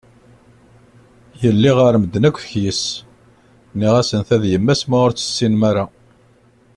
[1.41, 2.83] Yelli ɣer medden akk tekyes,
[3.73, 5.63] nniɣ-asen ta d yemma-s ma ur tt-tessinem.